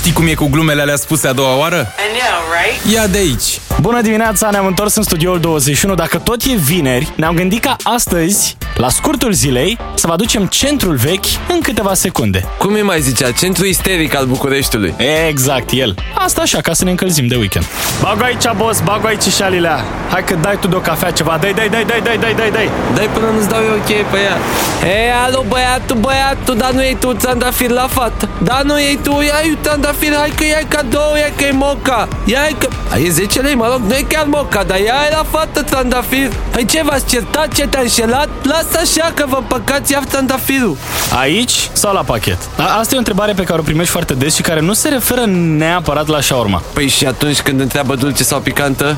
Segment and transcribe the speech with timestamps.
[0.00, 1.76] Știi cum e cu glumele alea spuse a doua oară?
[1.76, 2.94] I know, right?
[2.94, 3.60] Ia de aici!
[3.80, 5.94] Bună dimineața, ne-am întors în studioul 21.
[5.94, 10.96] Dacă tot e vineri, ne-am gândit ca astăzi, la scurtul zilei, să vă aducem centrul
[10.96, 12.44] vechi în câteva secunde.
[12.58, 13.30] Cum îi mai zicea?
[13.30, 14.94] Centru isteric al Bucureștiului.
[15.28, 15.94] Exact, el.
[16.14, 17.66] Asta așa, ca să ne încălzim de weekend.
[18.00, 19.84] Bagă aici, boss, bagă aici șalilea.
[20.10, 21.38] Hai că dai tu de o cafea ceva.
[21.40, 22.70] Dai, dai, dai, dai, dai, dai, dai, dai.
[22.94, 24.36] Dai până nu-ți dau eu cheie pe ea.
[24.82, 28.28] Hei, alo, băiatul, băiatul, dar nu iei tu trandafir la fată.
[28.42, 32.08] Dar nu iei tu, ia trandafir, hai că ia cadou, ia că e moca.
[32.24, 32.68] Ia că...
[32.90, 36.32] A, e 10 lei, mă rog, nu e chiar moca, dar ia la fată trandafir.
[36.50, 38.28] Păi ce, v-ați certat, ce te-a înșelat?
[38.42, 40.76] Lasă așa că vă împăcați, ia trandafirul.
[41.18, 42.38] Aici sau la pachet?
[42.56, 44.88] A, asta e o întrebare pe care o primești foarte des și care nu se
[44.88, 45.24] referă
[45.56, 46.62] neapărat la shawarma.
[46.72, 48.96] Păi și atunci când întreabă dulce sau picantă?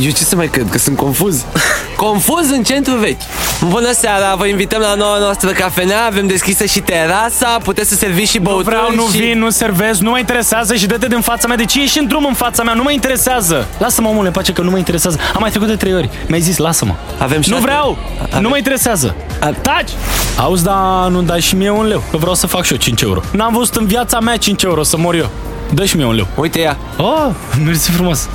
[0.00, 1.44] Eu ce să mai cred, că sunt confuz?
[2.02, 3.20] confuz în centru vechi.
[3.68, 8.30] Bună seara, vă invităm la noua noastră cafenea, avem deschisă și terasa, puteți să serviți
[8.30, 9.18] și Nu băuturi vreau, nu și...
[9.18, 11.56] vin, nu servez, nu mă interesează și dă-te din fața mea.
[11.56, 12.74] De ce ești în drum în fața mea?
[12.74, 13.66] Nu mă interesează.
[13.78, 15.18] Lasă-mă, omule, pace că nu mă interesează.
[15.34, 16.08] Am mai trecut de trei ori.
[16.26, 16.94] Mi-ai zis, lasă-mă.
[17.18, 17.98] Avem Nu șase- vreau!
[18.22, 19.14] Avem- Nu mă interesează!
[19.40, 19.90] A- Taci!
[20.38, 23.00] Auzi, da, nu dai și mie un leu, că vreau să fac și eu 5
[23.02, 23.20] euro.
[23.32, 25.30] N-am văzut în viața mea 5 euro, să mor eu.
[25.72, 26.26] Dă și mie un leu.
[26.34, 27.26] Uite ea, Oh,
[27.64, 28.28] mersi frumos.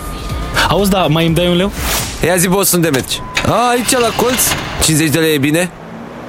[0.69, 1.71] Auzi, da, mai îmi dai un leu?
[2.25, 3.21] Ia zi boss unde mergi?
[3.47, 4.41] A, aici la colț,
[4.83, 5.71] 50 de lei e bine?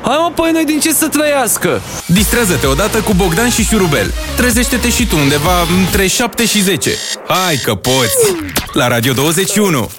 [0.03, 1.81] Hai mă, păi noi din ce să trăiască?
[2.07, 4.15] Distrează-te odată cu Bogdan și Șurubel.
[4.37, 6.91] Trezește-te și tu undeva între 7 și 10.
[7.29, 8.35] Hai că poți!
[8.73, 9.91] La Radio 21!